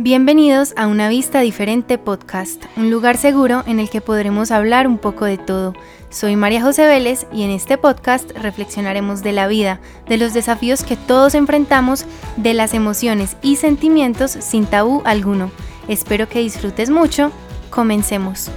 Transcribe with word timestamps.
Bienvenidos 0.00 0.74
a 0.76 0.86
Una 0.86 1.08
Vista 1.08 1.40
Diferente 1.40 1.98
Podcast, 1.98 2.62
un 2.76 2.88
lugar 2.88 3.16
seguro 3.16 3.64
en 3.66 3.80
el 3.80 3.90
que 3.90 4.00
podremos 4.00 4.52
hablar 4.52 4.86
un 4.86 4.96
poco 4.96 5.24
de 5.24 5.38
todo. 5.38 5.74
Soy 6.08 6.36
María 6.36 6.62
José 6.62 6.86
Vélez 6.86 7.26
y 7.32 7.42
en 7.42 7.50
este 7.50 7.78
podcast 7.78 8.30
reflexionaremos 8.30 9.24
de 9.24 9.32
la 9.32 9.48
vida, 9.48 9.80
de 10.06 10.16
los 10.16 10.34
desafíos 10.34 10.84
que 10.84 10.94
todos 10.94 11.34
enfrentamos, 11.34 12.04
de 12.36 12.54
las 12.54 12.74
emociones 12.74 13.36
y 13.42 13.56
sentimientos 13.56 14.30
sin 14.30 14.66
tabú 14.66 15.02
alguno. 15.04 15.50
Espero 15.88 16.28
que 16.28 16.38
disfrutes 16.38 16.90
mucho. 16.90 17.32
Comencemos. 17.68 18.52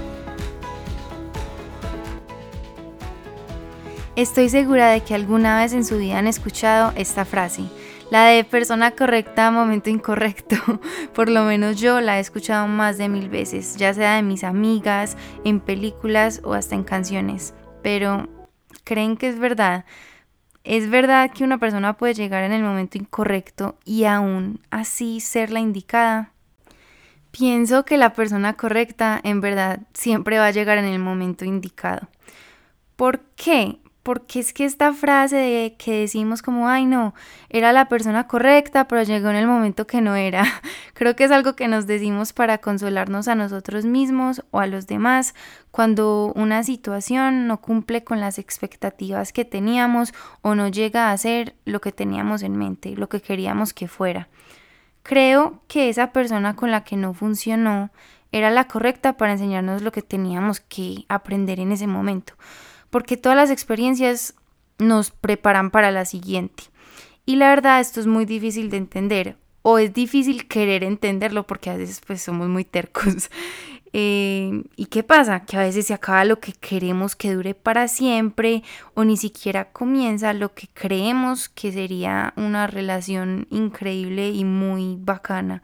Estoy 4.14 4.48
segura 4.48 4.90
de 4.90 5.00
que 5.00 5.16
alguna 5.16 5.58
vez 5.58 5.72
en 5.72 5.84
su 5.84 5.98
vida 5.98 6.18
han 6.18 6.28
escuchado 6.28 6.92
esta 6.94 7.24
frase 7.24 7.64
la 8.12 8.26
de 8.26 8.44
persona 8.44 8.90
correcta, 8.90 9.50
momento 9.50 9.88
incorrecto, 9.88 10.56
por 11.14 11.30
lo 11.30 11.44
menos 11.44 11.80
yo 11.80 12.02
la 12.02 12.18
he 12.18 12.20
escuchado 12.20 12.68
más 12.68 12.98
de 12.98 13.08
mil 13.08 13.30
veces, 13.30 13.78
ya 13.78 13.94
sea 13.94 14.16
de 14.16 14.22
mis 14.22 14.44
amigas, 14.44 15.16
en 15.46 15.60
películas 15.60 16.42
o 16.44 16.52
hasta 16.52 16.74
en 16.74 16.84
canciones. 16.84 17.54
Pero, 17.82 18.28
¿creen 18.84 19.16
que 19.16 19.30
es 19.30 19.38
verdad? 19.38 19.86
¿Es 20.62 20.90
verdad 20.90 21.30
que 21.30 21.42
una 21.42 21.56
persona 21.56 21.96
puede 21.96 22.12
llegar 22.12 22.44
en 22.44 22.52
el 22.52 22.62
momento 22.62 22.98
incorrecto 22.98 23.78
y 23.86 24.04
aún 24.04 24.60
así 24.68 25.20
ser 25.20 25.50
la 25.50 25.60
indicada? 25.60 26.34
Pienso 27.30 27.86
que 27.86 27.96
la 27.96 28.12
persona 28.12 28.58
correcta 28.58 29.22
en 29.24 29.40
verdad 29.40 29.80
siempre 29.94 30.36
va 30.36 30.48
a 30.48 30.50
llegar 30.50 30.76
en 30.76 30.84
el 30.84 30.98
momento 30.98 31.46
indicado. 31.46 32.10
¿Por 32.94 33.20
qué? 33.36 33.78
Porque 34.02 34.40
es 34.40 34.52
que 34.52 34.64
esta 34.64 34.92
frase 34.92 35.36
de 35.36 35.76
que 35.78 36.00
decimos 36.00 36.42
como, 36.42 36.68
ay 36.68 36.86
no, 36.86 37.14
era 37.48 37.72
la 37.72 37.88
persona 37.88 38.26
correcta, 38.26 38.88
pero 38.88 39.02
llegó 39.02 39.30
en 39.30 39.36
el 39.36 39.46
momento 39.46 39.86
que 39.86 40.00
no 40.00 40.16
era, 40.16 40.44
creo 40.94 41.14
que 41.14 41.24
es 41.24 41.30
algo 41.30 41.54
que 41.54 41.68
nos 41.68 41.86
decimos 41.86 42.32
para 42.32 42.58
consolarnos 42.58 43.28
a 43.28 43.34
nosotros 43.34 43.84
mismos 43.84 44.44
o 44.50 44.58
a 44.58 44.66
los 44.66 44.86
demás 44.86 45.34
cuando 45.70 46.32
una 46.34 46.64
situación 46.64 47.46
no 47.46 47.60
cumple 47.60 48.02
con 48.02 48.20
las 48.20 48.38
expectativas 48.38 49.32
que 49.32 49.44
teníamos 49.44 50.12
o 50.42 50.54
no 50.54 50.68
llega 50.68 51.12
a 51.12 51.16
ser 51.16 51.54
lo 51.64 51.80
que 51.80 51.92
teníamos 51.92 52.42
en 52.42 52.56
mente, 52.56 52.96
lo 52.96 53.08
que 53.08 53.22
queríamos 53.22 53.72
que 53.72 53.88
fuera. 53.88 54.28
Creo 55.04 55.62
que 55.68 55.88
esa 55.88 56.12
persona 56.12 56.54
con 56.54 56.70
la 56.70 56.84
que 56.84 56.96
no 56.96 57.14
funcionó 57.14 57.90
era 58.32 58.50
la 58.50 58.66
correcta 58.66 59.16
para 59.16 59.32
enseñarnos 59.32 59.82
lo 59.82 59.92
que 59.92 60.02
teníamos 60.02 60.60
que 60.60 61.04
aprender 61.08 61.60
en 61.60 61.72
ese 61.72 61.86
momento 61.86 62.34
porque 62.92 63.16
todas 63.16 63.36
las 63.36 63.50
experiencias 63.50 64.34
nos 64.78 65.10
preparan 65.10 65.70
para 65.70 65.90
la 65.90 66.04
siguiente. 66.04 66.64
Y 67.24 67.36
la 67.36 67.48
verdad 67.48 67.80
esto 67.80 68.00
es 68.00 68.06
muy 68.06 68.26
difícil 68.26 68.68
de 68.68 68.76
entender 68.76 69.36
o 69.62 69.78
es 69.78 69.94
difícil 69.94 70.46
querer 70.46 70.84
entenderlo 70.84 71.46
porque 71.46 71.70
a 71.70 71.76
veces 71.76 72.02
pues 72.06 72.20
somos 72.22 72.48
muy 72.48 72.64
tercos. 72.64 73.30
Eh, 73.94 74.62
¿Y 74.74 74.86
qué 74.86 75.02
pasa? 75.02 75.44
Que 75.44 75.58
a 75.58 75.60
veces 75.60 75.88
se 75.88 75.92
acaba 75.92 76.24
lo 76.24 76.40
que 76.40 76.54
queremos 76.54 77.14
que 77.14 77.34
dure 77.34 77.54
para 77.54 77.88
siempre 77.88 78.62
o 78.94 79.04
ni 79.04 79.18
siquiera 79.18 79.70
comienza 79.70 80.32
lo 80.32 80.54
que 80.54 80.66
creemos 80.72 81.50
que 81.50 81.72
sería 81.72 82.32
una 82.36 82.66
relación 82.66 83.46
increíble 83.50 84.30
y 84.30 84.46
muy 84.46 84.96
bacana. 84.98 85.62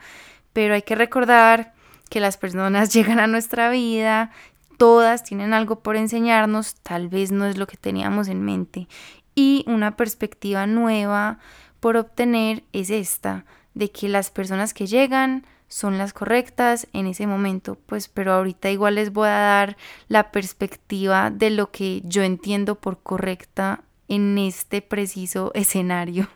Pero 0.52 0.74
hay 0.74 0.82
que 0.82 0.94
recordar 0.94 1.72
que 2.10 2.20
las 2.20 2.36
personas 2.36 2.92
llegan 2.92 3.18
a 3.18 3.26
nuestra 3.26 3.70
vida, 3.70 4.30
todas 4.78 5.24
tienen 5.24 5.52
algo 5.52 5.80
por 5.80 5.96
enseñarnos, 5.96 6.76
tal 6.76 7.08
vez 7.08 7.30
no 7.30 7.44
es 7.44 7.58
lo 7.58 7.66
que 7.66 7.76
teníamos 7.76 8.28
en 8.28 8.42
mente. 8.42 8.88
Y 9.34 9.64
una 9.66 9.96
perspectiva 9.96 10.66
nueva 10.66 11.38
por 11.80 11.96
obtener 11.96 12.64
es 12.72 12.88
esta, 12.88 13.44
de 13.74 13.90
que 13.90 14.08
las 14.08 14.30
personas 14.30 14.72
que 14.72 14.86
llegan 14.86 15.44
son 15.68 15.98
las 15.98 16.14
correctas 16.14 16.88
en 16.94 17.06
ese 17.06 17.26
momento, 17.26 17.76
pues 17.86 18.08
pero 18.08 18.32
ahorita 18.32 18.70
igual 18.70 18.94
les 18.94 19.12
voy 19.12 19.28
a 19.28 19.32
dar 19.32 19.76
la 20.08 20.30
perspectiva 20.30 21.30
de 21.30 21.50
lo 21.50 21.70
que 21.70 22.00
yo 22.04 22.22
entiendo 22.22 22.76
por 22.76 23.02
correcta 23.02 23.82
en 24.08 24.38
este 24.38 24.80
preciso 24.80 25.52
escenario. 25.54 26.28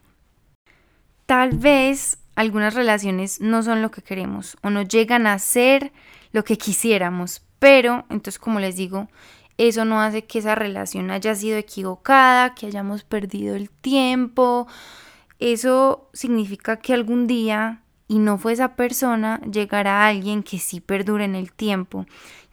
Tal 1.27 1.57
vez 1.57 2.19
algunas 2.35 2.75
relaciones 2.75 3.41
no 3.41 3.63
son 3.63 3.83
lo 3.83 3.91
que 3.91 4.03
queremos 4.03 4.57
o 4.63 4.71
no 4.71 4.83
llegan 4.83 5.27
a 5.27 5.39
ser 5.39 5.93
lo 6.33 6.45
que 6.45 6.59
quisiéramos, 6.59 7.43
pero, 7.63 8.07
entonces, 8.11 8.41
como 8.41 8.59
les 8.59 8.75
digo, 8.75 9.07
eso 9.57 9.85
no 9.85 10.01
hace 10.01 10.25
que 10.25 10.41
esa 10.41 10.57
relación 10.57 11.13
haya 11.13 11.33
sido 11.37 11.57
equivocada, 11.57 12.57
que 12.57 12.67
hayamos 12.67 13.05
perdido 13.05 13.55
el 13.55 13.71
tiempo. 13.71 14.67
Eso 15.39 16.09
significa 16.13 16.79
que 16.79 16.93
algún 16.93 17.29
día, 17.29 17.83
y 18.09 18.19
no 18.19 18.37
fue 18.37 18.55
esa 18.55 18.75
persona, 18.75 19.41
llegará 19.49 20.09
alguien 20.09 20.43
que 20.43 20.59
sí 20.59 20.81
perdure 20.81 21.25
en 21.25 21.37
el 21.37 21.53
tiempo, 21.53 22.05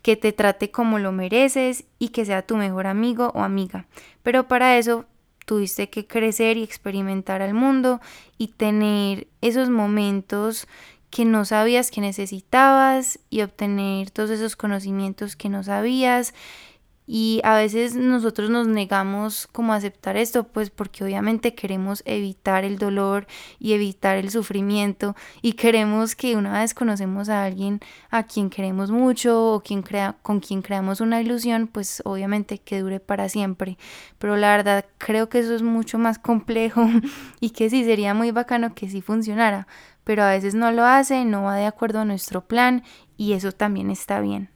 que 0.04 0.16
te 0.16 0.32
trate 0.32 0.70
como 0.70 1.00
lo 1.00 1.12
mereces 1.12 1.86
y 1.98 2.10
que 2.10 2.24
sea 2.24 2.46
tu 2.46 2.56
mejor 2.56 2.86
amigo 2.86 3.32
o 3.34 3.42
amiga. 3.42 3.88
Pero 4.22 4.48
para 4.48 4.78
eso 4.78 5.08
tuviste 5.48 5.90
que 5.90 6.06
crecer 6.06 6.56
y 6.58 6.62
experimentar 6.62 7.42
al 7.42 7.56
mundo 7.56 8.00
y 8.38 8.50
tener 8.50 9.26
esos 9.42 9.72
momentos 9.72 10.68
que 11.10 11.26
no 11.26 11.46
sabías 11.46 11.92
que 11.92 12.02
necesitabas 12.02 13.20
y 13.30 13.42
obtener 13.42 14.12
todos 14.12 14.30
esos 14.30 14.56
conocimientos 14.56 15.36
que 15.36 15.50
no 15.50 15.64
sabías. 15.64 16.34
Y 17.12 17.42
a 17.44 17.56
veces 17.56 17.96
nosotros 17.96 18.52
nos 18.52 18.68
negamos 18.68 19.48
como 19.48 19.74
a 19.74 19.78
aceptar 19.78 20.16
esto, 20.16 20.44
pues 20.44 20.70
porque 20.70 21.04
obviamente 21.04 21.56
queremos 21.56 22.04
evitar 22.06 22.64
el 22.66 22.78
dolor 22.78 23.26
y 23.58 23.74
evitar 23.74 24.18
el 24.18 24.30
sufrimiento 24.30 25.16
y 25.42 25.54
queremos 25.54 26.16
que 26.16 26.36
una 26.36 26.60
vez 26.60 26.76
conocemos 26.76 27.28
a 27.30 27.46
alguien 27.46 27.80
a 28.12 28.28
quien 28.28 28.52
queremos 28.52 28.92
mucho 28.92 29.54
o 29.56 29.62
quien 29.62 29.82
crea, 29.82 30.18
con 30.22 30.40
quien 30.40 30.62
creamos 30.62 31.02
una 31.02 31.20
ilusión, 31.20 31.66
pues 31.66 32.04
obviamente 32.06 32.60
que 32.60 32.82
dure 32.82 33.00
para 33.00 33.28
siempre. 33.28 33.80
Pero 34.20 34.38
la 34.38 34.56
verdad 34.56 34.86
creo 35.00 35.30
que 35.30 35.40
eso 35.40 35.56
es 35.56 35.64
mucho 35.64 35.98
más 35.98 36.20
complejo 36.20 36.88
y 37.40 37.50
que 37.50 37.72
sí 37.72 37.84
sería 37.86 38.14
muy 38.14 38.30
bacano 38.30 38.76
que 38.76 38.88
sí 38.88 39.02
funcionara 39.02 39.66
pero 40.10 40.24
a 40.24 40.32
veces 40.32 40.56
no 40.56 40.72
lo 40.72 40.86
hace, 40.86 41.24
no 41.24 41.44
va 41.44 41.56
de 41.56 41.68
acuerdo 41.68 42.00
a 42.00 42.04
nuestro 42.04 42.42
plan 42.42 42.84
y 43.16 43.34
eso 43.34 43.52
también 43.52 43.92
está 43.92 44.22
bien. 44.22 44.50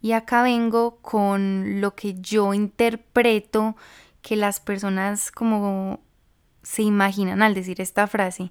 Y 0.00 0.12
acá 0.12 0.42
vengo 0.42 1.02
con 1.02 1.82
lo 1.82 1.94
que 1.94 2.14
yo 2.18 2.54
interpreto 2.54 3.76
que 4.22 4.36
las 4.36 4.58
personas 4.58 5.30
como 5.30 6.00
se 6.62 6.80
imaginan 6.80 7.42
al 7.42 7.52
decir 7.52 7.82
esta 7.82 8.06
frase, 8.06 8.50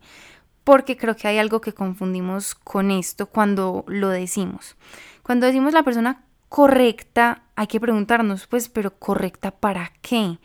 porque 0.63 0.97
creo 0.97 1.15
que 1.15 1.29
hay 1.29 1.39
algo 1.39 1.61
que 1.61 1.73
confundimos 1.73 2.53
con 2.53 2.91
esto 2.91 3.25
cuando 3.25 3.83
lo 3.87 4.09
decimos. 4.09 4.75
Cuando 5.23 5.47
decimos 5.47 5.73
la 5.73 5.81
persona 5.81 6.25
correcta, 6.47 7.41
hay 7.55 7.65
que 7.65 7.79
preguntarnos, 7.79 8.45
pues, 8.45 8.69
pero 8.69 8.99
correcta 8.99 9.49
para 9.49 9.93
qué? 10.03 10.37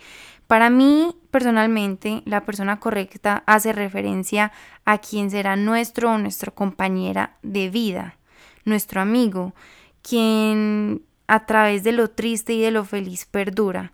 Para 0.52 0.68
mí, 0.68 1.16
personalmente, 1.30 2.20
la 2.26 2.44
persona 2.44 2.78
correcta 2.78 3.42
hace 3.46 3.72
referencia 3.72 4.52
a 4.84 4.98
quien 4.98 5.30
será 5.30 5.56
nuestro 5.56 6.10
o 6.10 6.18
nuestra 6.18 6.50
compañera 6.50 7.38
de 7.42 7.70
vida, 7.70 8.18
nuestro 8.66 9.00
amigo, 9.00 9.54
quien 10.02 11.06
a 11.26 11.46
través 11.46 11.84
de 11.84 11.92
lo 11.92 12.10
triste 12.10 12.52
y 12.52 12.60
de 12.60 12.70
lo 12.70 12.84
feliz 12.84 13.24
perdura. 13.24 13.92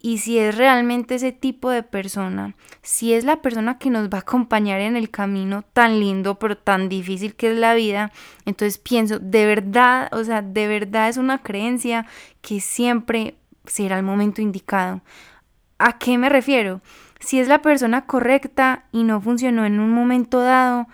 Y 0.00 0.18
si 0.18 0.36
es 0.36 0.56
realmente 0.56 1.14
ese 1.14 1.30
tipo 1.30 1.70
de 1.70 1.84
persona, 1.84 2.56
si 2.82 3.14
es 3.14 3.22
la 3.22 3.40
persona 3.40 3.78
que 3.78 3.90
nos 3.90 4.08
va 4.08 4.18
a 4.18 4.22
acompañar 4.22 4.80
en 4.80 4.96
el 4.96 5.10
camino 5.10 5.62
tan 5.62 6.00
lindo 6.00 6.40
pero 6.40 6.58
tan 6.58 6.88
difícil 6.88 7.36
que 7.36 7.52
es 7.52 7.56
la 7.56 7.74
vida, 7.74 8.10
entonces 8.46 8.78
pienso, 8.78 9.20
de 9.20 9.46
verdad, 9.46 10.12
o 10.12 10.24
sea, 10.24 10.42
de 10.42 10.66
verdad 10.66 11.08
es 11.08 11.18
una 11.18 11.38
creencia 11.38 12.04
que 12.40 12.58
siempre 12.60 13.36
será 13.64 13.96
el 13.96 14.02
momento 14.02 14.42
indicado. 14.42 15.02
¿A 15.82 15.96
qué 15.96 16.18
me 16.18 16.28
refiero? 16.28 16.82
Si 17.20 17.40
es 17.40 17.48
la 17.48 17.62
persona 17.62 18.04
correcta 18.04 18.84
y 18.92 19.02
no 19.02 19.18
funcionó 19.18 19.64
en 19.64 19.80
un 19.80 19.90
momento 19.90 20.40
dado, 20.40 20.88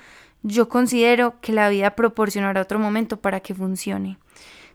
yo 0.44 0.69
considero 0.69 1.40
que 1.40 1.50
la 1.50 1.69
vida 1.69 1.96
proporcionará 1.96 2.60
otro 2.60 2.78
momento 2.78 3.16
para 3.16 3.40
que 3.40 3.52
funcione. 3.52 4.16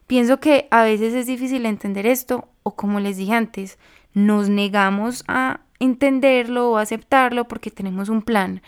Pienso 0.06 0.38
que 0.38 0.68
a 0.70 0.82
veces 0.82 1.14
es 1.14 1.24
difícil 1.24 1.64
entender 1.64 2.04
esto 2.04 2.50
o 2.62 2.76
como 2.76 3.00
les 3.00 3.16
dije 3.16 3.32
antes, 3.32 3.78
nos 4.12 4.50
negamos 4.50 5.24
a 5.28 5.60
entenderlo 5.80 6.70
o 6.70 6.76
aceptarlo 6.76 7.48
porque 7.48 7.70
tenemos 7.70 8.10
un 8.10 8.20
plan 8.20 8.60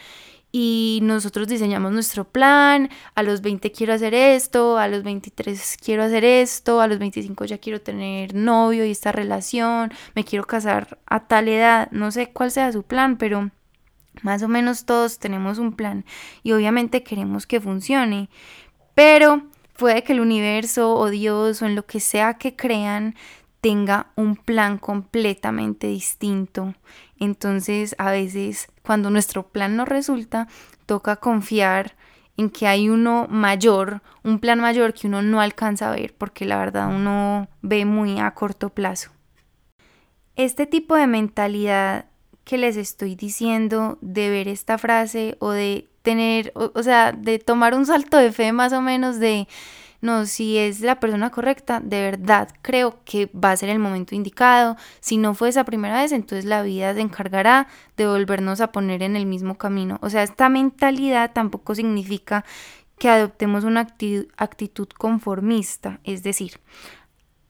y 0.56 1.00
nosotros 1.02 1.48
diseñamos 1.48 1.90
nuestro 1.90 2.22
plan, 2.22 2.88
a 3.16 3.24
los 3.24 3.40
20 3.40 3.72
quiero 3.72 3.92
hacer 3.92 4.14
esto, 4.14 4.78
a 4.78 4.86
los 4.86 5.02
23 5.02 5.78
quiero 5.84 6.04
hacer 6.04 6.24
esto, 6.24 6.80
a 6.80 6.86
los 6.86 7.00
25 7.00 7.44
ya 7.46 7.58
quiero 7.58 7.80
tener 7.80 8.36
novio 8.36 8.84
y 8.84 8.92
esta 8.92 9.10
relación, 9.10 9.92
me 10.14 10.22
quiero 10.22 10.44
casar 10.44 11.00
a 11.06 11.26
tal 11.26 11.48
edad, 11.48 11.90
no 11.90 12.12
sé 12.12 12.30
cuál 12.30 12.52
sea 12.52 12.70
su 12.70 12.84
plan, 12.84 13.16
pero 13.16 13.50
más 14.22 14.44
o 14.44 14.48
menos 14.48 14.84
todos 14.84 15.18
tenemos 15.18 15.58
un 15.58 15.72
plan 15.72 16.04
y 16.44 16.52
obviamente 16.52 17.02
queremos 17.02 17.48
que 17.48 17.60
funcione, 17.60 18.28
pero 18.94 19.42
puede 19.76 20.04
que 20.04 20.12
el 20.12 20.20
universo 20.20 20.94
o 20.94 21.10
Dios 21.10 21.62
o 21.62 21.66
en 21.66 21.74
lo 21.74 21.84
que 21.84 21.98
sea 21.98 22.34
que 22.34 22.54
crean 22.54 23.16
tenga 23.64 24.08
un 24.14 24.36
plan 24.36 24.76
completamente 24.76 25.86
distinto. 25.86 26.74
Entonces, 27.18 27.94
a 27.96 28.10
veces, 28.10 28.68
cuando 28.82 29.08
nuestro 29.08 29.48
plan 29.48 29.74
no 29.74 29.86
resulta, 29.86 30.48
toca 30.84 31.16
confiar 31.16 31.96
en 32.36 32.50
que 32.50 32.66
hay 32.66 32.90
uno 32.90 33.26
mayor, 33.30 34.02
un 34.22 34.38
plan 34.38 34.60
mayor 34.60 34.92
que 34.92 35.06
uno 35.06 35.22
no 35.22 35.40
alcanza 35.40 35.88
a 35.88 35.94
ver, 35.94 36.14
porque 36.14 36.44
la 36.44 36.58
verdad 36.58 36.94
uno 36.94 37.48
ve 37.62 37.86
muy 37.86 38.20
a 38.20 38.32
corto 38.32 38.68
plazo. 38.68 39.12
Este 40.36 40.66
tipo 40.66 40.94
de 40.94 41.06
mentalidad 41.06 42.04
que 42.44 42.58
les 42.58 42.76
estoy 42.76 43.14
diciendo, 43.14 43.96
de 44.02 44.28
ver 44.28 44.46
esta 44.46 44.76
frase 44.76 45.38
o 45.38 45.52
de 45.52 45.88
tener, 46.02 46.52
o, 46.54 46.82
sea, 46.82 47.12
de 47.12 47.38
tomar 47.38 47.74
un 47.74 47.86
salto 47.86 48.18
de 48.18 48.30
fe 48.30 48.52
más 48.52 48.74
o 48.74 48.82
menos 48.82 49.18
de, 49.18 49.48
no, 50.04 50.26
si 50.26 50.58
es 50.58 50.82
la 50.82 51.00
persona 51.00 51.30
correcta, 51.30 51.80
de 51.80 52.02
verdad 52.02 52.50
creo 52.60 52.98
que 53.06 53.30
va 53.34 53.52
a 53.52 53.56
ser 53.56 53.70
el 53.70 53.78
momento 53.78 54.14
indicado. 54.14 54.76
Si 55.00 55.16
no 55.16 55.32
fue 55.32 55.48
esa 55.48 55.64
primera 55.64 56.02
vez, 56.02 56.12
entonces 56.12 56.44
la 56.44 56.62
vida 56.62 56.92
se 56.92 57.00
encargará 57.00 57.68
de 57.96 58.06
volvernos 58.06 58.60
a 58.60 58.70
poner 58.70 59.02
en 59.02 59.16
el 59.16 59.24
mismo 59.24 59.56
camino. 59.56 59.98
O 60.02 60.10
sea, 60.10 60.22
esta 60.22 60.50
mentalidad 60.50 61.32
tampoco 61.32 61.74
significa 61.74 62.44
que 62.98 63.08
adoptemos 63.08 63.64
una 63.64 63.88
actitud 64.36 64.88
conformista, 64.88 66.00
es 66.04 66.22
decir, 66.22 66.60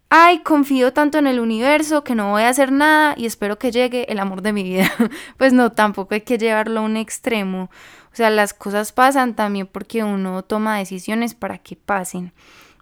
ay, 0.09 0.41
confío 0.41 0.93
tanto 0.93 1.19
en 1.19 1.27
el 1.27 1.41
universo 1.41 2.05
que 2.05 2.15
no 2.15 2.31
voy 2.31 2.43
a 2.43 2.49
hacer 2.49 2.73
nada 2.73 3.15
y 3.17 3.27
espero 3.27 3.59
que 3.59 3.73
llegue 3.73 4.11
el 4.11 4.19
amor 4.19 4.43
de 4.43 4.53
mi 4.53 4.62
vida. 4.62 4.93
pues 5.37 5.53
no, 5.53 5.73
tampoco 5.73 6.15
hay 6.15 6.21
que 6.23 6.39
llevarlo 6.39 6.81
a 6.81 6.85
un 6.85 6.97
extremo. 6.97 7.71
O 8.12 8.17
sea, 8.17 8.31
las 8.31 8.55
cosas 8.55 8.93
pasan 8.93 9.35
también 9.35 9.67
porque 9.67 10.05
uno 10.05 10.45
toma 10.45 10.79
decisiones 10.79 11.35
para 11.35 11.59
que 11.59 11.77
pasen. 11.77 12.33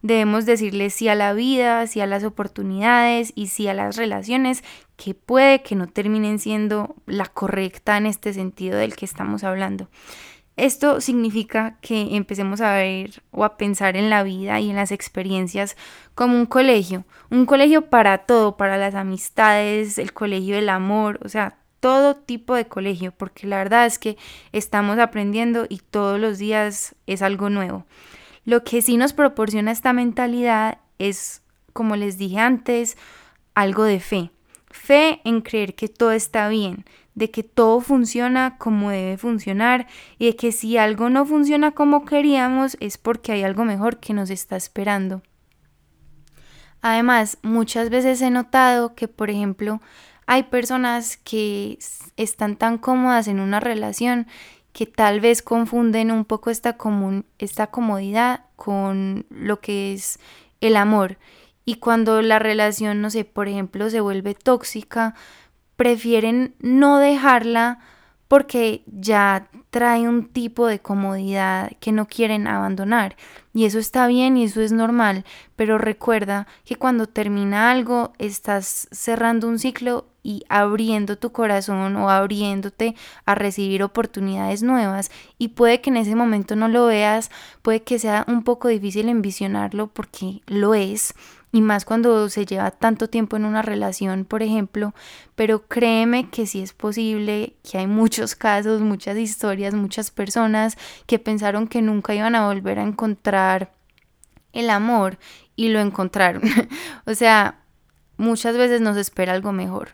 Debemos 0.02 0.46
decirle 0.46 0.90
sí 0.90 1.08
a 1.08 1.14
la 1.14 1.32
vida, 1.32 1.86
sí 1.86 2.00
a 2.00 2.06
las 2.06 2.24
oportunidades 2.24 3.32
y 3.36 3.46
sí 3.46 3.68
a 3.68 3.74
las 3.74 3.96
relaciones 3.96 4.64
que 4.96 5.14
puede 5.14 5.62
que 5.62 5.76
no 5.76 5.86
terminen 5.86 6.40
siendo 6.40 6.96
la 7.06 7.26
correcta 7.26 7.96
en 7.96 8.06
este 8.06 8.32
sentido 8.32 8.76
del 8.78 8.96
que 8.96 9.04
estamos 9.04 9.44
hablando. 9.44 9.88
Esto 10.56 11.00
significa 11.00 11.78
que 11.80 12.14
empecemos 12.14 12.60
a 12.60 12.74
ver 12.74 13.22
o 13.30 13.44
a 13.44 13.56
pensar 13.56 13.96
en 13.96 14.10
la 14.10 14.22
vida 14.22 14.60
y 14.60 14.68
en 14.68 14.76
las 14.76 14.92
experiencias 14.92 15.76
como 16.14 16.36
un 16.36 16.46
colegio, 16.46 17.04
un 17.30 17.46
colegio 17.46 17.88
para 17.88 18.18
todo, 18.18 18.56
para 18.58 18.76
las 18.76 18.94
amistades, 18.94 19.96
el 19.96 20.12
colegio 20.12 20.56
del 20.56 20.68
amor, 20.68 21.18
o 21.24 21.28
sea, 21.30 21.56
todo 21.80 22.14
tipo 22.14 22.54
de 22.54 22.66
colegio, 22.66 23.12
porque 23.12 23.46
la 23.46 23.56
verdad 23.56 23.86
es 23.86 23.98
que 23.98 24.16
estamos 24.52 24.98
aprendiendo 24.98 25.66
y 25.68 25.78
todos 25.78 26.20
los 26.20 26.38
días 26.38 26.94
es 27.06 27.22
algo 27.22 27.50
nuevo. 27.50 27.86
Lo 28.44 28.62
que 28.62 28.82
sí 28.82 28.96
nos 28.96 29.12
proporciona 29.12 29.72
esta 29.72 29.92
mentalidad 29.92 30.78
es, 30.98 31.42
como 31.72 31.96
les 31.96 32.18
dije 32.18 32.38
antes, 32.38 32.96
algo 33.54 33.84
de 33.84 34.00
fe. 34.00 34.30
Fe 34.70 35.20
en 35.24 35.40
creer 35.40 35.74
que 35.74 35.88
todo 35.88 36.12
está 36.12 36.48
bien, 36.48 36.84
de 37.14 37.30
que 37.30 37.42
todo 37.42 37.80
funciona 37.80 38.56
como 38.58 38.90
debe 38.90 39.18
funcionar 39.18 39.86
y 40.18 40.26
de 40.26 40.36
que 40.36 40.52
si 40.52 40.76
algo 40.78 41.10
no 41.10 41.26
funciona 41.26 41.72
como 41.72 42.04
queríamos 42.04 42.76
es 42.80 42.98
porque 42.98 43.32
hay 43.32 43.42
algo 43.42 43.64
mejor 43.64 43.98
que 44.00 44.14
nos 44.14 44.30
está 44.30 44.56
esperando. 44.56 45.22
Además, 46.80 47.38
muchas 47.42 47.90
veces 47.90 48.20
he 48.22 48.30
notado 48.30 48.94
que, 48.94 49.06
por 49.06 49.30
ejemplo, 49.30 49.80
hay 50.26 50.44
personas 50.44 51.16
que 51.16 51.78
están 52.16 52.56
tan 52.56 52.78
cómodas 52.78 53.28
en 53.28 53.38
una 53.38 53.60
relación 53.60 54.26
que 54.72 54.86
tal 54.86 55.20
vez 55.20 55.42
confunden 55.42 56.10
un 56.10 56.24
poco 56.24 56.50
esta, 56.50 56.76
esta 57.38 57.66
comodidad 57.68 58.46
con 58.56 59.26
lo 59.30 59.60
que 59.60 59.92
es 59.92 60.18
el 60.60 60.76
amor. 60.76 61.18
Y 61.64 61.76
cuando 61.76 62.22
la 62.22 62.38
relación, 62.38 63.00
no 63.00 63.10
sé, 63.10 63.24
por 63.24 63.46
ejemplo, 63.46 63.88
se 63.90 64.00
vuelve 64.00 64.34
tóxica, 64.34 65.14
prefieren 65.76 66.54
no 66.60 66.98
dejarla 66.98 67.78
porque 68.28 68.82
ya 68.86 69.48
trae 69.68 70.08
un 70.08 70.26
tipo 70.26 70.66
de 70.66 70.78
comodidad 70.80 71.70
que 71.80 71.92
no 71.92 72.06
quieren 72.06 72.46
abandonar. 72.46 73.16
Y 73.52 73.66
eso 73.66 73.78
está 73.78 74.06
bien 74.06 74.38
y 74.38 74.44
eso 74.44 74.62
es 74.62 74.72
normal, 74.72 75.26
pero 75.54 75.76
recuerda 75.76 76.46
que 76.64 76.76
cuando 76.76 77.06
termina 77.06 77.70
algo 77.70 78.14
estás 78.18 78.88
cerrando 78.90 79.48
un 79.48 79.58
ciclo 79.58 80.06
y 80.22 80.44
abriendo 80.48 81.18
tu 81.18 81.32
corazón 81.32 81.96
o 81.96 82.08
abriéndote 82.08 82.94
a 83.26 83.34
recibir 83.34 83.82
oportunidades 83.82 84.62
nuevas 84.62 85.10
y 85.36 85.48
puede 85.48 85.80
que 85.80 85.90
en 85.90 85.98
ese 85.98 86.14
momento 86.14 86.56
no 86.56 86.68
lo 86.68 86.86
veas, 86.86 87.30
puede 87.60 87.82
que 87.82 87.98
sea 87.98 88.24
un 88.28 88.44
poco 88.44 88.68
difícil 88.68 89.08
envisionarlo 89.08 89.88
porque 89.88 90.40
lo 90.46 90.74
es 90.74 91.14
y 91.52 91.60
más 91.60 91.84
cuando 91.84 92.30
se 92.30 92.46
lleva 92.46 92.70
tanto 92.70 93.08
tiempo 93.08 93.36
en 93.36 93.44
una 93.44 93.60
relación, 93.60 94.24
por 94.24 94.42
ejemplo, 94.42 94.94
pero 95.34 95.68
créeme 95.68 96.30
que 96.30 96.46
sí 96.46 96.62
es 96.62 96.72
posible, 96.72 97.56
que 97.62 97.76
hay 97.76 97.86
muchos 97.86 98.34
casos, 98.34 98.80
muchas 98.80 99.18
historias, 99.18 99.74
muchas 99.74 100.10
personas 100.10 100.78
que 101.06 101.18
pensaron 101.18 101.68
que 101.68 101.82
nunca 101.82 102.14
iban 102.14 102.34
a 102.34 102.46
volver 102.46 102.78
a 102.78 102.82
encontrar 102.82 103.70
el 104.54 104.70
amor 104.70 105.18
y 105.54 105.68
lo 105.68 105.80
encontraron. 105.80 106.42
o 107.06 107.14
sea, 107.14 107.60
muchas 108.16 108.56
veces 108.56 108.80
nos 108.80 108.96
espera 108.96 109.34
algo 109.34 109.52
mejor. 109.52 109.90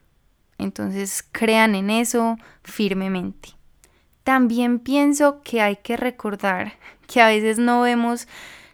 Entonces 0.59 1.25
crean 1.33 1.75
en 1.75 1.91
eso 1.91 2.37
firmemente. 2.63 3.51
También 4.23 4.79
pienso 4.79 5.43
que 5.43 5.61
hay 5.61 5.77
que 5.77 5.97
recordar 5.97 6.75
que 7.09 7.21
a 7.21 7.27
veces 7.27 7.59
no 7.59 7.81
vemos 7.81 8.29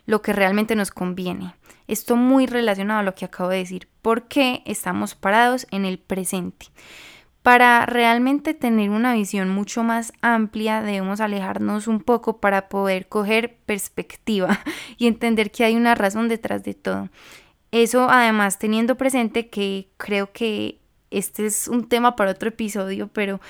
lo 0.05 0.21
que 0.21 0.35
realmente 0.35 0.77
nos 0.77 0.91
conviene. 0.91 1.55
Esto 1.87 2.17
muy 2.17 2.47
relacionado 2.47 3.01
a 3.01 3.03
lo 3.03 3.15
que 3.15 3.25
acabo 3.25 3.51
de 3.51 3.59
decir, 3.59 3.89
porque 4.03 4.63
estamos 4.65 5.15
parados 5.15 5.67
en 5.71 5.85
el 5.85 5.99
presente. 5.99 6.67
Para 7.43 7.85
realmente 7.85 8.55
tener 8.55 8.89
una 8.89 9.13
visión 9.13 9.51
mucho 9.51 9.83
más 9.83 10.15
amplia 10.23 10.81
debemos 10.81 11.21
alejarnos 11.21 11.89
un 11.89 12.01
poco 12.01 12.39
para 12.39 12.71
poder 12.71 13.07
coger 13.09 13.59
perspectiva 13.67 14.61
y 14.97 15.07
entender 15.09 15.51
que 15.51 15.65
hay 15.65 15.77
una 15.77 15.95
razón 15.95 16.29
detrás 16.29 16.65
de 16.65 16.73
todo. 16.73 17.11
Eso 17.71 18.09
además 18.09 18.59
teniendo 18.59 18.97
presente 18.97 19.51
que 19.51 19.91
creo 19.99 20.33
que 20.33 20.81
este 21.11 21.45
es 21.45 21.69
un 21.69 21.87
tema 21.87 22.17
para 22.17 22.31
otro 22.31 22.49
episodio, 22.49 23.09
pero 23.09 23.41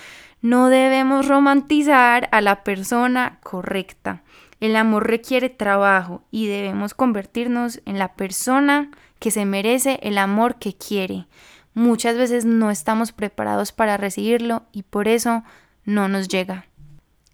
no 0.43 0.69
debemos 0.71 1.29
romantizar 1.29 2.29
a 2.33 2.41
la 2.41 2.65
persona 2.65 3.39
correcta. 3.43 4.23
El 4.65 4.77
amor 4.77 5.07
requiere 5.07 5.51
trabajo 5.51 6.23
y 6.31 6.47
debemos 6.47 6.95
convertirnos 6.95 7.83
en 7.85 7.99
la 7.99 8.15
persona 8.15 8.91
que 9.19 9.31
se 9.31 9.45
merece 9.45 9.99
el 10.03 10.17
amor 10.17 10.59
que 10.59 10.73
quiere. 10.73 11.27
Muchas 11.75 12.17
veces 12.17 12.47
no 12.47 12.71
estamos 12.71 13.13
preparados 13.13 13.73
para 13.73 13.99
recibirlo 13.99 14.63
y 14.73 14.85
por 14.85 15.07
eso 15.07 15.45
no 15.85 16.09
nos 16.09 16.29
llega. 16.29 16.65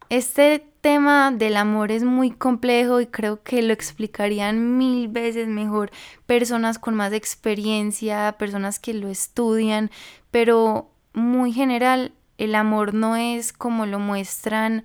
Este 0.08 0.66
tema 0.80 1.30
del 1.30 1.56
amor 1.56 1.92
es 1.92 2.02
muy 2.02 2.32
complejo 2.32 3.00
y 3.00 3.06
creo 3.06 3.44
que 3.44 3.62
lo 3.62 3.72
explicarían 3.72 4.76
mil 4.76 5.06
veces 5.06 5.46
mejor 5.46 5.92
personas 6.26 6.80
con 6.80 6.96
más 6.96 7.12
experiencia, 7.12 8.34
personas 8.38 8.80
que 8.80 8.92
lo 8.92 9.08
estudian, 9.08 9.92
pero 10.32 10.90
muy 11.12 11.52
general 11.52 12.12
el 12.38 12.56
amor 12.56 12.92
no 12.92 13.14
es 13.14 13.52
como 13.52 13.86
lo 13.86 14.00
muestran 14.00 14.82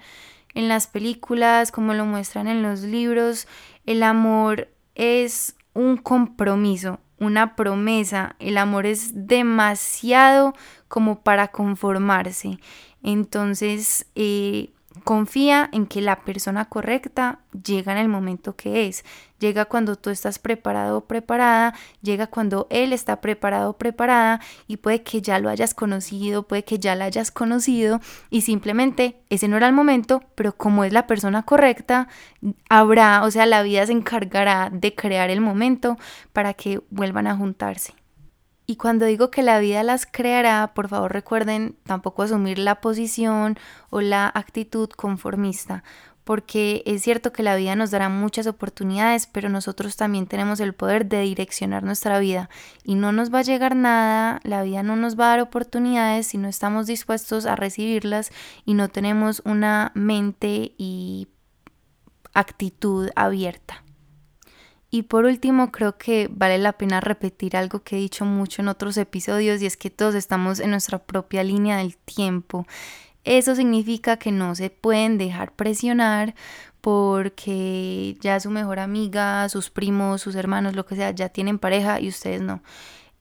en 0.55 0.67
las 0.67 0.87
películas, 0.87 1.71
como 1.71 1.93
lo 1.93 2.05
muestran 2.05 2.47
en 2.47 2.63
los 2.63 2.81
libros. 2.81 3.47
El 3.85 4.01
amor 4.01 4.69
es 4.95 5.55
un 5.73 5.97
compromiso, 5.97 6.99
una 7.19 7.55
promesa. 7.55 8.35
El 8.39 8.57
amor 8.57 8.87
es 8.87 9.27
demasiado 9.27 10.55
como 10.87 11.21
para 11.21 11.49
conformarse. 11.49 12.59
Entonces, 13.03 14.07
eh, 14.15 14.71
Confía 15.03 15.69
en 15.73 15.87
que 15.87 16.01
la 16.01 16.21
persona 16.21 16.65
correcta 16.65 17.39
llega 17.63 17.91
en 17.91 17.97
el 17.97 18.07
momento 18.07 18.55
que 18.55 18.87
es, 18.87 19.03
llega 19.39 19.65
cuando 19.65 19.97
tú 19.97 20.09
estás 20.09 20.39
preparado 20.39 20.99
o 20.99 21.05
preparada, 21.05 21.73
llega 22.01 22.27
cuando 22.27 22.67
él 22.69 22.93
está 22.93 23.19
preparado 23.19 23.71
o 23.71 23.77
preparada 23.77 24.39
y 24.67 24.77
puede 24.77 25.03
que 25.03 25.21
ya 25.21 25.39
lo 25.39 25.49
hayas 25.49 25.73
conocido, 25.73 26.43
puede 26.43 26.63
que 26.63 26.79
ya 26.79 26.95
la 26.95 27.05
hayas 27.05 27.29
conocido 27.31 27.99
y 28.29 28.41
simplemente 28.41 29.17
ese 29.29 29.47
no 29.47 29.57
era 29.57 29.67
el 29.67 29.73
momento, 29.73 30.23
pero 30.35 30.55
como 30.55 30.85
es 30.85 30.93
la 30.93 31.07
persona 31.07 31.43
correcta, 31.43 32.07
habrá, 32.69 33.23
o 33.23 33.31
sea, 33.31 33.45
la 33.45 33.63
vida 33.63 33.85
se 33.85 33.91
encargará 33.91 34.69
de 34.71 34.95
crear 34.95 35.29
el 35.29 35.41
momento 35.41 35.97
para 36.31 36.53
que 36.53 36.81
vuelvan 36.89 37.27
a 37.27 37.35
juntarse. 37.35 37.93
Y 38.67 38.77
cuando 38.77 39.05
digo 39.05 39.29
que 39.29 39.43
la 39.43 39.59
vida 39.59 39.83
las 39.83 40.05
creará, 40.05 40.73
por 40.73 40.87
favor 40.87 41.13
recuerden 41.13 41.75
tampoco 41.83 42.23
asumir 42.23 42.57
la 42.57 42.81
posición 42.81 43.57
o 43.91 44.01
la 44.01 44.31
actitud 44.33 44.89
conformista, 44.89 45.83
porque 46.23 46.81
es 46.87 47.03
cierto 47.03 47.31
que 47.31 47.43
la 47.43 47.55
vida 47.55 47.75
nos 47.75 47.91
dará 47.91 48.09
muchas 48.09 48.47
oportunidades, 48.47 49.27
pero 49.27 49.49
nosotros 49.49 49.95
también 49.95 50.25
tenemos 50.25 50.59
el 50.59 50.73
poder 50.73 51.05
de 51.05 51.21
direccionar 51.21 51.83
nuestra 51.83 52.17
vida 52.17 52.49
y 52.83 52.95
no 52.95 53.11
nos 53.11 53.31
va 53.31 53.39
a 53.39 53.43
llegar 53.43 53.75
nada, 53.75 54.39
la 54.43 54.63
vida 54.63 54.81
no 54.81 54.95
nos 54.95 55.17
va 55.19 55.25
a 55.25 55.29
dar 55.29 55.41
oportunidades 55.41 56.25
si 56.27 56.39
no 56.39 56.47
estamos 56.47 56.87
dispuestos 56.87 57.45
a 57.45 57.55
recibirlas 57.55 58.31
y 58.65 58.73
no 58.73 58.89
tenemos 58.89 59.43
una 59.45 59.91
mente 59.93 60.73
y 60.79 61.27
actitud 62.33 63.11
abierta. 63.15 63.84
Y 64.91 65.03
por 65.03 65.25
último, 65.25 65.71
creo 65.71 65.97
que 65.97 66.29
vale 66.31 66.57
la 66.57 66.73
pena 66.73 67.01
repetir 67.01 67.57
algo 67.57 67.83
que 67.83 67.97
he 67.97 67.99
dicho 67.99 68.23
mucho 68.25 68.61
en 68.61 68.67
otros 68.67 68.97
episodios 68.97 69.61
y 69.61 69.65
es 69.65 69.77
que 69.77 69.89
todos 69.89 70.15
estamos 70.15 70.59
en 70.59 70.71
nuestra 70.71 70.99
propia 70.99 71.43
línea 71.43 71.77
del 71.77 71.97
tiempo. 71.97 72.65
Eso 73.25 73.55
significa 73.55 74.17
que 74.17 74.31
no 74.31 74.55
se 74.55 74.69
pueden 74.69 75.17
dejar 75.17 75.51
presionar 75.53 76.35
porque 76.79 78.15
ya 78.21 78.39
su 78.39 78.51
mejor 78.51 78.79
amiga, 78.79 79.49
sus 79.49 79.71
primos, 79.71 80.21
sus 80.21 80.35
hermanos, 80.35 80.75
lo 80.75 80.85
que 80.85 80.95
sea, 80.95 81.09
ya 81.11 81.29
tienen 81.29 81.57
pareja 81.57 81.99
y 81.99 82.07
ustedes 82.07 82.41
no. 82.41 82.61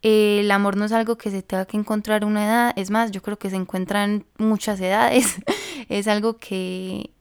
El 0.03 0.51
amor 0.51 0.77
no 0.77 0.85
es 0.85 0.93
algo 0.93 1.17
que 1.17 1.31
se 1.31 1.43
tenga 1.43 1.65
que 1.65 1.79
encontrar 1.79 2.27
una 2.27 2.45
edad, 2.45 2.73
es 2.77 2.91
más, 2.91 3.11
yo 3.11 3.23
creo 3.23 3.39
que 3.39 3.49
se 3.49 3.57
encuentra 3.57 4.05
en 4.05 4.27
muchas 4.37 4.79
edades. 4.81 5.37
es 5.89 6.09
algo 6.09 6.37
que 6.37 7.14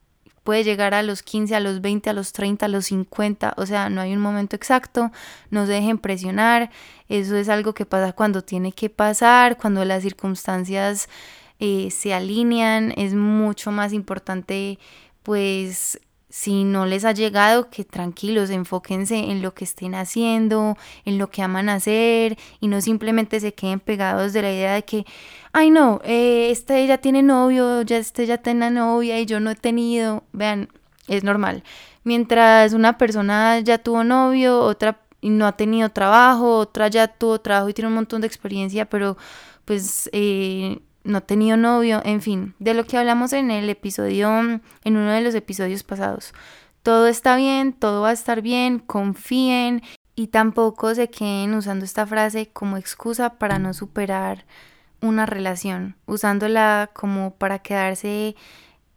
puede 0.44 0.62
llegar 0.62 0.94
a 0.94 1.02
los 1.02 1.22
15, 1.22 1.56
a 1.56 1.60
los 1.60 1.80
20, 1.80 2.10
a 2.10 2.12
los 2.12 2.32
30, 2.32 2.66
a 2.66 2.68
los 2.68 2.86
50, 2.86 3.54
o 3.56 3.66
sea, 3.66 3.88
no 3.88 4.00
hay 4.00 4.12
un 4.12 4.20
momento 4.20 4.54
exacto, 4.54 5.10
no 5.50 5.66
se 5.66 5.72
dejen 5.72 5.98
presionar, 5.98 6.70
eso 7.08 7.36
es 7.36 7.48
algo 7.48 7.74
que 7.74 7.86
pasa 7.86 8.12
cuando 8.12 8.42
tiene 8.42 8.72
que 8.72 8.90
pasar, 8.90 9.56
cuando 9.56 9.84
las 9.84 10.02
circunstancias 10.02 11.08
eh, 11.58 11.90
se 11.90 12.14
alinean, 12.14 12.92
es 12.96 13.14
mucho 13.14 13.72
más 13.72 13.92
importante 13.92 14.78
pues 15.22 15.98
si 16.34 16.64
no 16.64 16.84
les 16.84 17.04
ha 17.04 17.12
llegado, 17.12 17.70
que 17.70 17.84
tranquilos, 17.84 18.50
enfóquense 18.50 19.30
en 19.30 19.40
lo 19.40 19.54
que 19.54 19.62
estén 19.62 19.94
haciendo, 19.94 20.76
en 21.04 21.16
lo 21.16 21.30
que 21.30 21.42
aman 21.42 21.68
hacer 21.68 22.36
y 22.58 22.66
no 22.66 22.80
simplemente 22.80 23.38
se 23.38 23.54
queden 23.54 23.78
pegados 23.78 24.32
de 24.32 24.42
la 24.42 24.52
idea 24.52 24.74
de 24.74 24.84
que, 24.84 25.06
ay 25.52 25.70
no, 25.70 26.00
eh, 26.02 26.48
este 26.50 26.84
ya 26.88 26.98
tiene 26.98 27.22
novio, 27.22 27.82
ya 27.82 27.98
este 27.98 28.26
ya 28.26 28.38
tiene 28.38 28.72
novia 28.72 29.20
y 29.20 29.26
yo 29.26 29.38
no 29.38 29.52
he 29.52 29.54
tenido. 29.54 30.24
Vean, 30.32 30.70
es 31.06 31.22
normal. 31.22 31.62
Mientras 32.02 32.72
una 32.72 32.98
persona 32.98 33.60
ya 33.60 33.78
tuvo 33.78 34.02
novio, 34.02 34.58
otra 34.58 34.98
no 35.22 35.46
ha 35.46 35.52
tenido 35.52 35.90
trabajo, 35.90 36.58
otra 36.58 36.88
ya 36.88 37.06
tuvo 37.06 37.40
trabajo 37.40 37.68
y 37.68 37.74
tiene 37.74 37.88
un 37.88 37.94
montón 37.94 38.20
de 38.22 38.26
experiencia, 38.26 38.86
pero 38.86 39.16
pues 39.64 40.10
eh, 40.12 40.80
no 41.04 41.18
he 41.18 41.20
tenido 41.20 41.56
novio, 41.56 42.00
en 42.04 42.20
fin, 42.20 42.54
de 42.58 42.74
lo 42.74 42.84
que 42.86 42.96
hablamos 42.98 43.32
en 43.32 43.50
el 43.50 43.68
episodio, 43.70 44.40
en 44.40 44.62
uno 44.84 45.12
de 45.12 45.20
los 45.20 45.34
episodios 45.34 45.82
pasados. 45.82 46.32
Todo 46.82 47.06
está 47.06 47.36
bien, 47.36 47.72
todo 47.72 48.02
va 48.02 48.10
a 48.10 48.12
estar 48.12 48.42
bien, 48.42 48.78
confíen 48.78 49.82
y 50.16 50.28
tampoco 50.28 50.94
se 50.94 51.08
queden 51.08 51.54
usando 51.54 51.84
esta 51.84 52.06
frase 52.06 52.50
como 52.52 52.76
excusa 52.76 53.38
para 53.38 53.58
no 53.58 53.74
superar 53.74 54.44
una 55.00 55.26
relación, 55.26 55.96
usándola 56.06 56.90
como 56.92 57.34
para 57.34 57.58
quedarse 57.60 58.36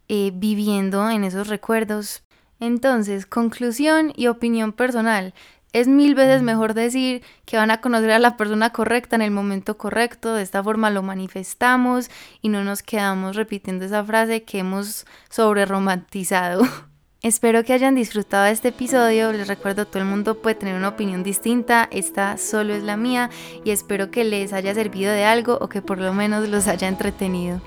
eh, 0.08 0.32
viviendo 0.34 1.10
en 1.10 1.24
esos 1.24 1.48
recuerdos. 1.48 2.22
Entonces, 2.60 3.26
conclusión 3.26 4.12
y 4.16 4.26
opinión 4.26 4.72
personal. 4.72 5.34
Es 5.72 5.86
mil 5.86 6.14
veces 6.14 6.40
mejor 6.42 6.72
decir 6.72 7.22
que 7.44 7.58
van 7.58 7.70
a 7.70 7.82
conocer 7.82 8.10
a 8.12 8.18
la 8.18 8.38
persona 8.38 8.70
correcta 8.70 9.16
en 9.16 9.22
el 9.22 9.30
momento 9.30 9.76
correcto, 9.76 10.34
de 10.34 10.42
esta 10.42 10.62
forma 10.62 10.88
lo 10.88 11.02
manifestamos 11.02 12.10
y 12.40 12.48
no 12.48 12.64
nos 12.64 12.82
quedamos 12.82 13.36
repitiendo 13.36 13.84
esa 13.84 14.02
frase 14.02 14.44
que 14.44 14.60
hemos 14.60 15.04
sobre 15.28 15.66
romantizado. 15.66 16.62
Espero 17.22 17.64
que 17.64 17.74
hayan 17.74 17.96
disfrutado 17.96 18.44
de 18.44 18.52
este 18.52 18.68
episodio, 18.68 19.32
les 19.32 19.48
recuerdo 19.48 19.86
todo 19.86 19.98
el 19.98 20.08
mundo 20.08 20.40
puede 20.40 20.54
tener 20.54 20.76
una 20.76 20.88
opinión 20.88 21.22
distinta, 21.22 21.88
esta 21.90 22.38
solo 22.38 22.74
es 22.74 22.84
la 22.84 22.96
mía 22.96 23.28
y 23.64 23.72
espero 23.72 24.12
que 24.12 24.22
les 24.22 24.52
haya 24.52 24.72
servido 24.72 25.12
de 25.12 25.24
algo 25.24 25.58
o 25.60 25.68
que 25.68 25.82
por 25.82 25.98
lo 25.98 26.14
menos 26.14 26.48
los 26.48 26.68
haya 26.68 26.86
entretenido. 26.86 27.60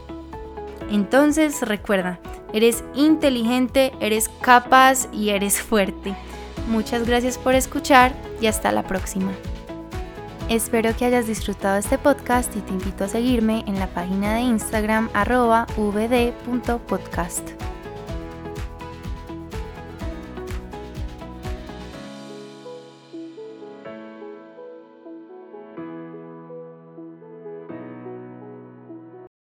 Entonces 0.89 1.61
recuerda, 1.61 2.21
eres 2.53 2.85
inteligente, 2.95 3.91
eres 3.99 4.29
capaz 4.41 5.09
y 5.11 5.31
eres 5.31 5.61
fuerte. 5.61 6.15
Muchas 6.71 7.05
gracias 7.05 7.37
por 7.37 7.53
escuchar 7.53 8.15
y 8.39 8.47
hasta 8.47 8.71
la 8.71 8.83
próxima. 8.83 9.33
Espero 10.47 10.95
que 10.95 11.03
hayas 11.03 11.27
disfrutado 11.27 11.77
este 11.77 11.97
podcast 11.97 12.55
y 12.55 12.61
te 12.61 12.71
invito 12.71 13.03
a 13.03 13.09
seguirme 13.09 13.65
en 13.67 13.77
la 13.77 13.87
página 13.87 14.35
de 14.35 14.41
Instagram 14.41 15.09
arroba 15.13 15.67
vd.podcast. 15.75 17.70